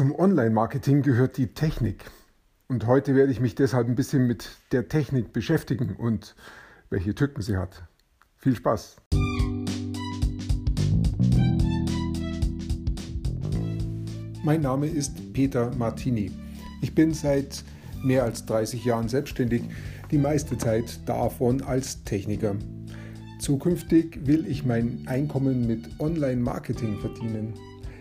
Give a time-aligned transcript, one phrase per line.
[0.00, 2.06] Zum Online-Marketing gehört die Technik.
[2.68, 6.34] Und heute werde ich mich deshalb ein bisschen mit der Technik beschäftigen und
[6.88, 7.82] welche Tücken sie hat.
[8.38, 8.96] Viel Spaß!
[14.42, 16.32] Mein Name ist Peter Martini.
[16.80, 17.62] Ich bin seit
[18.02, 19.64] mehr als 30 Jahren selbstständig,
[20.10, 22.56] die meiste Zeit davon als Techniker.
[23.38, 27.52] Zukünftig will ich mein Einkommen mit Online-Marketing verdienen.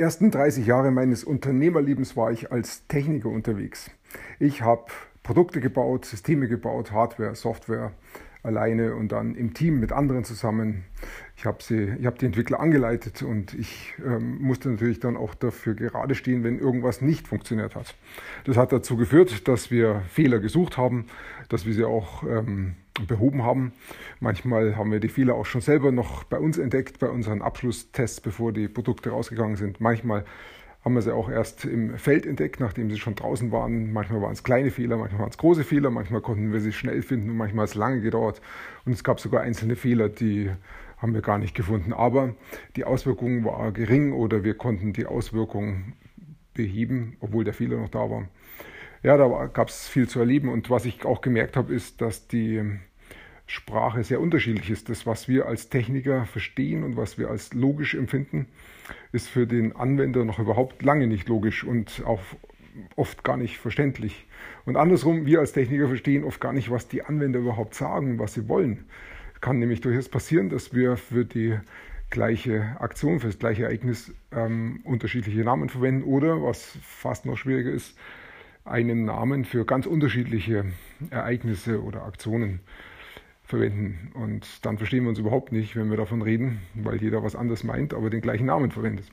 [0.00, 3.90] Ersten 30 Jahre meines Unternehmerlebens war ich als Techniker unterwegs.
[4.38, 4.86] Ich habe
[5.22, 7.92] Produkte gebaut, Systeme gebaut, Hardware, Software
[8.42, 10.84] alleine und dann im Team mit anderen zusammen.
[11.36, 11.58] Ich habe
[12.04, 16.58] hab die Entwickler angeleitet und ich ähm, musste natürlich dann auch dafür gerade stehen, wenn
[16.58, 17.94] irgendwas nicht funktioniert hat.
[18.44, 21.06] Das hat dazu geführt, dass wir Fehler gesucht haben,
[21.48, 23.72] dass wir sie auch ähm, behoben haben.
[24.20, 28.20] Manchmal haben wir die Fehler auch schon selber noch bei uns entdeckt, bei unseren Abschlusstests,
[28.20, 29.80] bevor die Produkte rausgegangen sind.
[29.80, 30.24] Manchmal
[30.82, 33.92] haben wir sie auch erst im Feld entdeckt, nachdem sie schon draußen waren.
[33.92, 37.02] Manchmal waren es kleine Fehler, manchmal waren es große Fehler, manchmal konnten wir sie schnell
[37.02, 38.40] finden und manchmal hat es lange gedauert.
[38.86, 40.50] Und es gab sogar einzelne Fehler, die
[40.96, 41.92] haben wir gar nicht gefunden.
[41.92, 42.34] Aber
[42.76, 45.92] die Auswirkung war gering oder wir konnten die Auswirkung
[46.54, 48.28] beheben, obwohl der Fehler noch da war.
[49.02, 52.26] Ja, da gab es viel zu erleben und was ich auch gemerkt habe, ist, dass
[52.28, 52.78] die
[53.50, 54.88] Sprache sehr unterschiedlich ist.
[54.88, 58.46] Das, was wir als Techniker verstehen und was wir als logisch empfinden,
[59.10, 62.20] ist für den Anwender noch überhaupt lange nicht logisch und auch
[62.94, 64.26] oft gar nicht verständlich.
[64.66, 68.34] Und andersrum, wir als Techniker verstehen oft gar nicht, was die Anwender überhaupt sagen, was
[68.34, 68.84] sie wollen.
[69.34, 71.58] Es kann nämlich durchaus passieren, dass wir für die
[72.10, 77.72] gleiche Aktion, für das gleiche Ereignis ähm, unterschiedliche Namen verwenden oder, was fast noch schwieriger
[77.72, 77.98] ist,
[78.64, 80.66] einen Namen für ganz unterschiedliche
[81.10, 82.60] Ereignisse oder Aktionen
[83.50, 84.10] verwenden.
[84.14, 87.64] Und dann verstehen wir uns überhaupt nicht, wenn wir davon reden, weil jeder was anderes
[87.64, 89.06] meint, aber den gleichen Namen verwendet.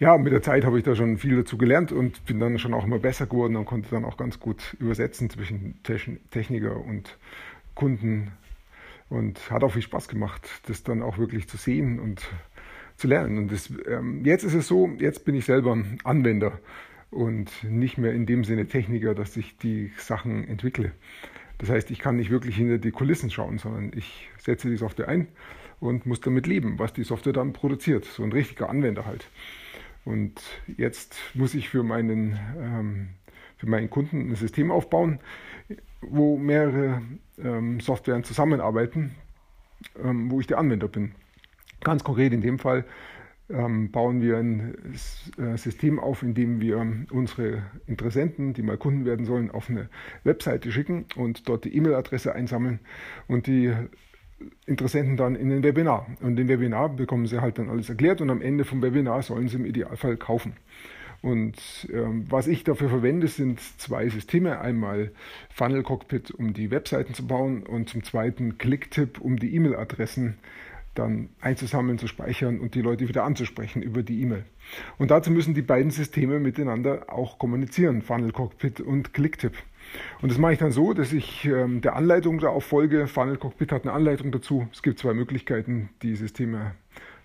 [0.00, 2.72] Ja, mit der Zeit habe ich da schon viel dazu gelernt und bin dann schon
[2.72, 7.18] auch immer besser geworden und konnte dann auch ganz gut übersetzen zwischen Techniker und
[7.74, 8.32] Kunden.
[9.10, 12.22] Und hat auch viel Spaß gemacht, das dann auch wirklich zu sehen und
[12.96, 13.38] zu lernen.
[13.38, 16.60] Und das, ähm, jetzt ist es so, jetzt bin ich selber Anwender
[17.10, 20.92] und nicht mehr in dem Sinne Techniker, dass ich die Sachen entwickle.
[21.60, 25.08] Das heißt, ich kann nicht wirklich hinter die Kulissen schauen, sondern ich setze die Software
[25.08, 25.28] ein
[25.78, 28.06] und muss damit leben, was die Software dann produziert.
[28.06, 29.28] So ein richtiger Anwender halt.
[30.06, 30.40] Und
[30.78, 33.08] jetzt muss ich für meinen, ähm,
[33.58, 35.20] für meinen Kunden ein System aufbauen,
[36.00, 37.02] wo mehrere
[37.38, 39.14] ähm, Softwaren zusammenarbeiten,
[40.02, 41.14] ähm, wo ich der Anwender bin.
[41.82, 42.86] Ganz konkret in dem Fall
[43.50, 44.74] bauen wir ein
[45.38, 46.78] äh, System auf, in dem wir
[47.10, 49.88] unsere Interessenten, die mal Kunden werden sollen, auf eine
[50.24, 52.80] Webseite schicken und dort die E-Mail-Adresse einsammeln
[53.26, 53.72] und die
[54.66, 56.06] Interessenten dann in ein Webinar.
[56.20, 59.48] Und im Webinar bekommen sie halt dann alles erklärt und am Ende vom Webinar sollen
[59.48, 60.54] sie im Idealfall kaufen.
[61.22, 64.60] Und ähm, was ich dafür verwende, sind zwei Systeme.
[64.60, 65.12] Einmal
[65.50, 70.38] Funnel Cockpit, um die Webseiten zu bauen und zum zweiten Clicktip, um die E-Mail-Adressen
[71.00, 74.44] dann einzusammeln, zu speichern und die Leute wieder anzusprechen über die E-Mail.
[74.98, 79.54] Und dazu müssen die beiden Systeme miteinander auch kommunizieren, Funnel Cockpit und Clicktip.
[80.20, 83.06] Und das mache ich dann so, dass ich ähm, der Anleitung darauf folge.
[83.06, 84.68] Funnel Cockpit hat eine Anleitung dazu.
[84.72, 86.72] Es gibt zwei Möglichkeiten, die Systeme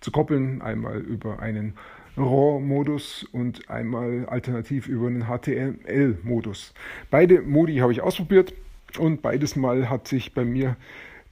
[0.00, 0.62] zu koppeln.
[0.62, 1.74] Einmal über einen
[2.16, 6.74] RAW-Modus und einmal alternativ über einen HTML-Modus.
[7.10, 8.54] Beide Modi habe ich ausprobiert
[8.98, 10.76] und beides Mal hat sich bei mir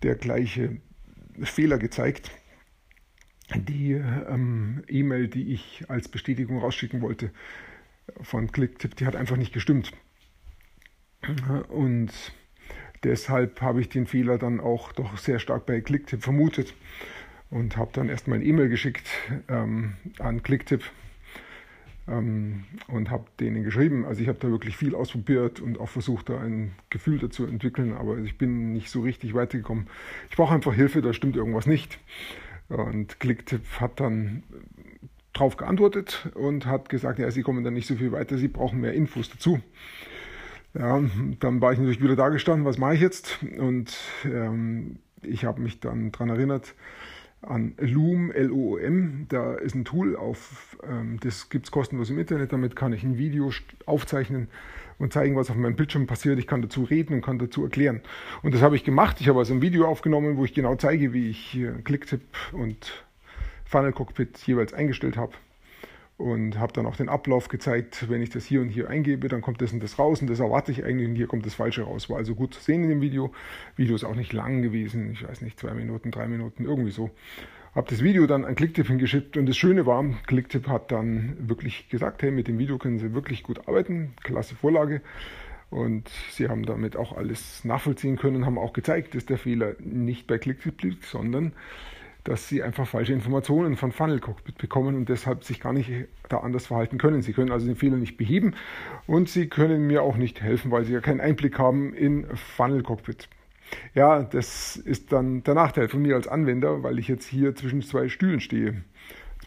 [0.03, 0.79] der gleiche
[1.43, 2.31] Fehler gezeigt.
[3.55, 7.31] Die ähm, E-Mail, die ich als Bestätigung rausschicken wollte
[8.21, 9.93] von Clicktip, die hat einfach nicht gestimmt.
[11.69, 12.13] Und
[13.03, 16.75] deshalb habe ich den Fehler dann auch doch sehr stark bei Clicktip vermutet
[17.51, 19.09] und habe dann erstmal ein E-Mail geschickt
[19.49, 20.85] ähm, an Clicktip
[22.09, 24.05] ähm, und habe denen geschrieben.
[24.05, 27.47] Also ich habe da wirklich viel ausprobiert und auch versucht, da ein Gefühl dazu zu
[27.47, 29.87] entwickeln, aber ich bin nicht so richtig weitergekommen.
[30.31, 31.99] Ich brauche einfach Hilfe, da stimmt irgendwas nicht.
[32.69, 34.43] Und Clicktip hat dann
[35.33, 38.81] darauf geantwortet und hat gesagt, ja, sie kommen da nicht so viel weiter, sie brauchen
[38.81, 39.61] mehr Infos dazu.
[40.75, 41.03] Ja,
[41.41, 43.39] dann war ich natürlich wieder da gestanden, was mache ich jetzt?
[43.59, 46.75] Und ähm, ich habe mich dann daran erinnert,
[47.43, 49.27] an Loom, L-O-O-M.
[49.29, 52.53] Da ist ein Tool, auf, ähm, das gibt es kostenlos im Internet.
[52.53, 53.51] Damit kann ich ein Video
[53.87, 54.49] aufzeichnen
[54.99, 56.39] und zeigen, was auf meinem Bildschirm passiert.
[56.39, 58.01] Ich kann dazu reden und kann dazu erklären.
[58.43, 59.21] Und das habe ich gemacht.
[59.21, 62.23] Ich habe also ein Video aufgenommen, wo ich genau zeige, wie ich Clicktip
[62.53, 63.05] und
[63.65, 65.33] Funnel Cockpit jeweils eingestellt habe
[66.21, 69.41] und habe dann auch den Ablauf gezeigt, wenn ich das hier und hier eingebe, dann
[69.41, 71.83] kommt das und das raus und das erwarte ich eigentlich und hier kommt das Falsche
[71.83, 72.11] raus.
[72.11, 73.33] War also gut zu sehen in dem Video.
[73.77, 77.11] Video ist auch nicht lang gewesen, ich weiß nicht, zwei Minuten, drei Minuten, irgendwie so.
[77.75, 81.89] Habe das Video dann an Clicktip hingeschickt und das Schöne war, Clicktip hat dann wirklich
[81.89, 85.01] gesagt, hey, mit dem Video können Sie wirklich gut arbeiten, klasse Vorlage.
[85.71, 90.27] Und sie haben damit auch alles nachvollziehen können, haben auch gezeigt, dass der Fehler nicht
[90.27, 91.53] bei Clicktip liegt, sondern
[92.25, 95.91] dass sie einfach falsche Informationen von Funnel Cockpit bekommen und deshalb sich gar nicht
[96.29, 97.23] da anders verhalten können.
[97.23, 98.55] Sie können also den Fehler nicht beheben
[99.07, 102.83] und sie können mir auch nicht helfen, weil sie ja keinen Einblick haben in Funnel
[102.83, 103.29] Cockpit.
[103.95, 107.83] Ja, das ist dann der Nachteil von mir als Anwender, weil ich jetzt hier zwischen
[107.83, 108.83] zwei Stühlen stehe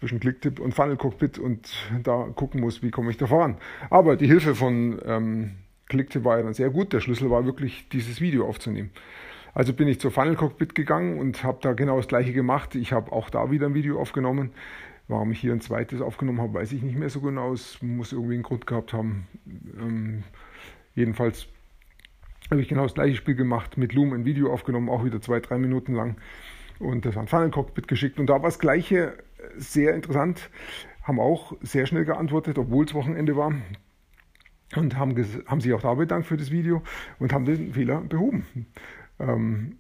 [0.03, 1.71] zwischen Clicktip und Funnel Cockpit und
[2.03, 3.57] da gucken muss, wie komme ich da voran.
[3.89, 5.51] Aber die Hilfe von ähm,
[5.87, 6.91] Clicktip war ja dann sehr gut.
[6.91, 8.91] Der Schlüssel war wirklich, dieses Video aufzunehmen.
[9.53, 12.75] Also bin ich zur Funnel Cockpit gegangen und habe da genau das gleiche gemacht.
[12.75, 14.51] Ich habe auch da wieder ein Video aufgenommen.
[15.07, 17.53] Warum ich hier ein zweites aufgenommen habe, weiß ich nicht mehr so genau.
[17.53, 19.27] Es muss irgendwie einen Grund gehabt haben.
[19.79, 20.23] Ähm,
[20.95, 21.47] jedenfalls
[22.49, 25.39] habe ich genau das gleiche Spiel gemacht, mit Loom ein Video aufgenommen, auch wieder zwei,
[25.39, 26.15] drei Minuten lang
[26.79, 28.19] und das an Funnel Cockpit geschickt.
[28.19, 29.13] Und da war das gleiche
[29.57, 30.49] sehr interessant,
[31.03, 33.53] haben auch sehr schnell geantwortet, obwohl es Wochenende war
[34.75, 35.15] und haben,
[35.47, 36.81] haben sich auch da bedankt für das Video
[37.19, 38.45] und haben den Fehler behoben.
[39.19, 39.77] Ähm,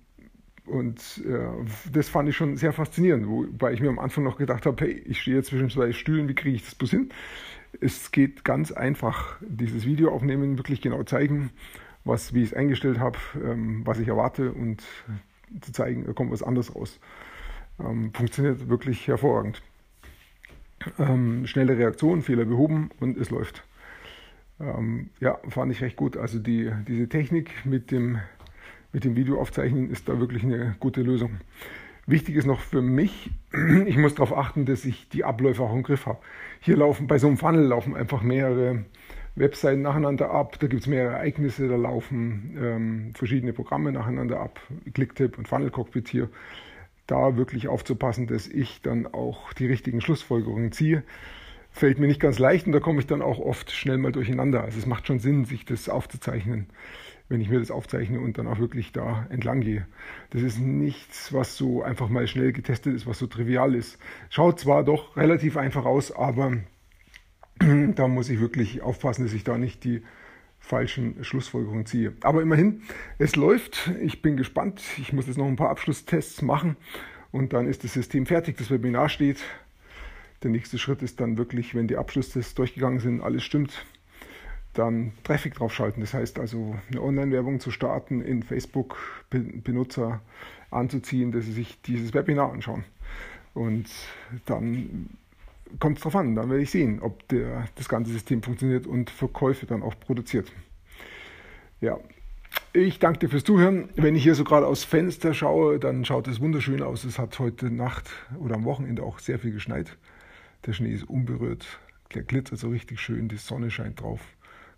[0.65, 4.65] und äh, das fand ich schon sehr faszinierend, wobei ich mir am Anfang noch gedacht
[4.65, 7.09] habe, hey, ich stehe zwischen zwei Stühlen, wie kriege ich das bloß hin?
[7.81, 11.51] Es geht ganz einfach, dieses Video aufnehmen, wirklich genau zeigen,
[12.05, 14.83] was, wie ich es eingestellt habe, ähm, was ich erwarte und
[15.61, 16.99] zu zeigen, da kommt was anderes raus.
[17.79, 19.61] Ähm, funktioniert wirklich hervorragend.
[20.99, 23.63] Ähm, schnelle Reaktion, Fehler behoben und es läuft.
[24.59, 26.17] Ähm, ja, fand ich recht gut.
[26.17, 28.19] Also die, diese Technik mit dem
[28.93, 31.39] mit dem Videoaufzeichnen ist da wirklich eine gute Lösung.
[32.05, 33.31] Wichtig ist noch für mich,
[33.85, 36.19] ich muss darauf achten, dass ich die Abläufe auch im Griff habe.
[36.61, 38.85] Hier laufen, bei so einem Funnel laufen einfach mehrere
[39.35, 44.59] Webseiten nacheinander ab, da gibt es mehrere Ereignisse, da laufen ähm, verschiedene Programme nacheinander ab,
[44.93, 46.29] Clicktip und Funnel Cockpit hier.
[47.07, 51.03] Da wirklich aufzupassen, dass ich dann auch die richtigen Schlussfolgerungen ziehe,
[51.73, 54.63] fällt mir nicht ganz leicht und da komme ich dann auch oft schnell mal durcheinander.
[54.63, 56.67] Also es macht schon Sinn, sich das aufzuzeichnen
[57.29, 59.87] wenn ich mir das aufzeichne und dann auch wirklich da entlang gehe.
[60.29, 63.97] Das ist nichts, was so einfach mal schnell getestet ist, was so trivial ist.
[64.29, 66.57] Schaut zwar doch relativ einfach aus, aber
[67.59, 70.03] da muss ich wirklich aufpassen, dass ich da nicht die
[70.59, 72.13] falschen Schlussfolgerungen ziehe.
[72.21, 72.83] Aber immerhin,
[73.17, 73.91] es läuft.
[74.01, 74.81] Ich bin gespannt.
[74.97, 76.77] Ich muss jetzt noch ein paar Abschlusstests machen
[77.31, 78.57] und dann ist das System fertig.
[78.57, 79.43] Das Webinar steht.
[80.43, 83.85] Der nächste Schritt ist dann wirklich, wenn die Abschlusstests durchgegangen sind, alles stimmt,
[84.73, 86.01] dann Traffic draufschalten.
[86.01, 88.97] Das heißt also, eine Online-Werbung zu starten, in Facebook
[89.29, 90.21] Benutzer
[90.69, 92.83] anzuziehen, dass sie sich dieses Webinar anschauen.
[93.53, 93.85] Und
[94.45, 95.09] dann
[95.79, 99.09] kommt es darauf an, dann werde ich sehen, ob der, das ganze System funktioniert und
[99.09, 100.51] Verkäufe dann auch produziert.
[101.79, 101.99] Ja,
[102.73, 103.89] ich danke dir fürs Zuhören.
[103.95, 107.03] Wenn ich hier so gerade aus Fenster schaue, dann schaut es wunderschön aus.
[107.03, 109.95] Es hat heute Nacht oder am Wochenende auch sehr viel geschneit.
[110.65, 111.79] Der Schnee ist unberührt,
[112.13, 114.21] der glitzert so richtig schön, die Sonne scheint drauf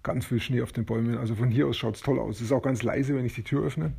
[0.06, 1.18] ganz viel Schnee auf den Bäumen.
[1.18, 2.38] Also von hier aus schaut es toll aus.
[2.38, 3.94] Es ist auch ganz leise, wenn ich die Tür öffne.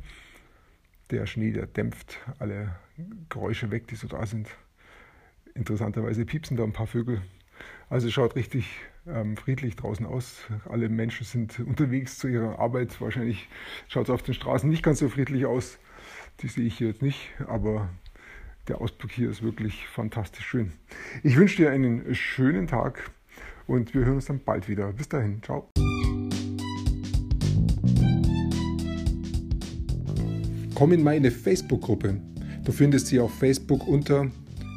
[1.11, 2.75] Der Schnee, der dämpft alle
[3.29, 4.47] Geräusche weg, die so da sind.
[5.53, 7.21] Interessanterweise piepsen da ein paar Vögel.
[7.89, 8.67] Also es schaut richtig
[9.05, 10.45] ähm, friedlich draußen aus.
[10.69, 12.99] Alle Menschen sind unterwegs zu ihrer Arbeit.
[13.01, 13.49] Wahrscheinlich
[13.87, 15.77] schaut es auf den Straßen nicht ganz so friedlich aus.
[16.41, 17.89] Die sehe ich hier jetzt nicht, aber
[18.67, 20.71] der Ausblick hier ist wirklich fantastisch schön.
[21.23, 23.11] Ich wünsche dir einen schönen Tag
[23.65, 24.91] und wir hören uns dann bald wieder.
[24.91, 25.69] Bis dahin, ciao.
[30.75, 32.21] Komm in meine Facebook-Gruppe.
[32.63, 34.27] Du findest sie auf Facebook unter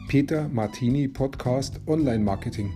[0.08, 2.72] Peter Martini Podcast Online Marketing.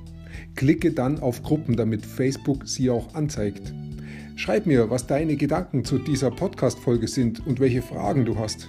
[0.57, 3.73] Klicke dann auf Gruppen, damit Facebook sie auch anzeigt.
[4.37, 8.69] Schreib mir, was deine Gedanken zu dieser Podcast-Folge sind und welche Fragen du hast.